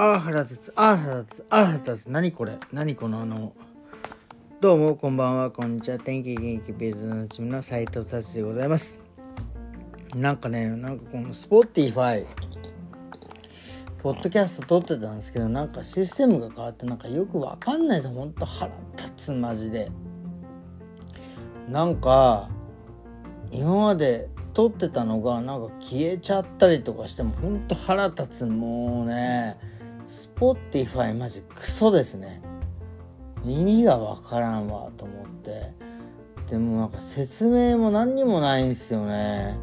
[0.00, 2.06] あー腹立つ、あー腹立つ、あー腹立つ。
[2.06, 2.56] 何これ？
[2.72, 3.52] 何このあの、
[4.60, 5.98] どうも、こんばんは、こんにちは。
[5.98, 9.00] 天気元気ビルドのチームの斉藤達でございます。
[10.14, 12.26] なんかね、なんかこの Spotify、
[14.00, 18.12] ポッドキャスト撮ってたんですけど、なんかシステムが変わって、なんかよくわかんないですよ。
[18.14, 19.90] ほんと腹立つ、マジで。
[21.68, 22.48] なんか、
[23.50, 29.58] 今まで撮ってたのがなんか消えちゃったりとかしてもほんと腹立つもうね
[30.08, 32.40] Spotify マジクソですね。
[33.44, 35.74] 意味がわからんわと思って。
[36.48, 39.58] でもなんか説明も何にもないんですよね。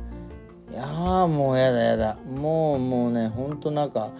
[0.72, 2.18] いやーもうやだやだ。
[2.30, 4.12] もうもうねほんとなんか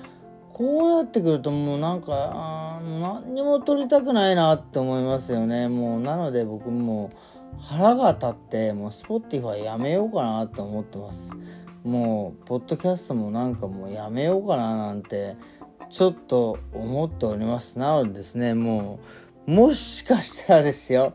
[0.52, 5.70] こうやってくるともうなんかあー何にも取りたくないなって思いますよね。
[5.70, 7.12] もうなので僕も
[7.60, 11.34] 腹が立ってもう Spotify やめようかなって思ってます。
[11.84, 15.38] もうポッドキャストもなんかもうやめようかななんて
[15.90, 17.80] ちょっと思っております。
[17.80, 19.00] なのでですねも
[19.48, 21.14] うもしかしたらですよ。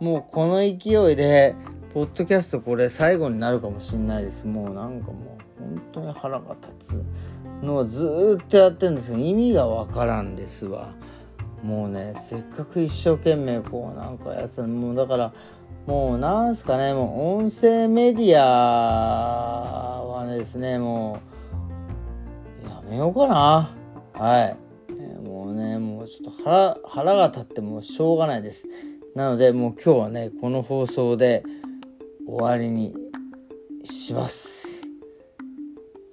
[0.00, 1.54] もうこの勢いで
[1.92, 4.46] ポッドキャストこれ最後になるかもしんないです。
[4.46, 7.04] もうなんかもう本当に腹が立つ
[7.62, 10.92] のをずっとやってるんですけど意味がわからんですわ。
[11.62, 15.32] もうねせっかく一生懸命こうなんかやつもうだから
[15.86, 21.20] もうなんすかねもう音声メディアはですねも
[22.64, 23.74] うやめようかな。
[24.20, 24.56] はい、
[24.90, 28.68] えーもうねもうちょっと腹腹が立ってもうしょうがないです。
[29.14, 31.42] なのでもう今日はねこの放送で
[32.28, 32.94] 終わりに
[33.82, 34.86] します。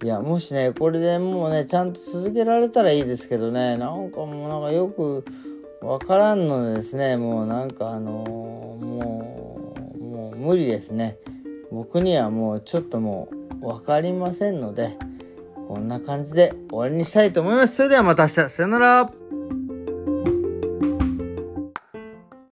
[0.02, 5.25] いやもしねこれでもうねちゃんと続けられたらいいですけどねなんかもうなんかよく
[5.81, 11.17] わからんのでですねもうなんかあのーもうもう無理ですね。
[11.73, 13.27] 僕にはもうちょっとも
[13.61, 14.97] う分かりませんので。
[15.68, 17.76] こんな感じで終わりにしたいと思います。
[17.76, 18.50] それではまた明日。
[18.50, 19.27] さよなら。